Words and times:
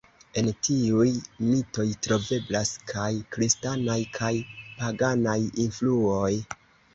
En 0.41 0.47
tiuj 0.67 1.09
mitoj 1.49 1.85
troveblas 2.07 2.71
kaj 2.93 3.11
kristanaj 3.35 3.99
kaj 4.17 4.31
paganaj 4.81 5.37
influoj. 5.67 6.33